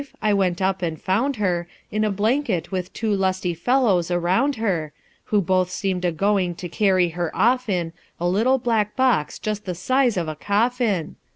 [0.19, 4.93] I went up and found her, In a blanket with two lusty fellows around her,
[5.25, 9.65] Who both seem'd a going to carry her off in A little black box just
[9.65, 11.17] the size of a coffin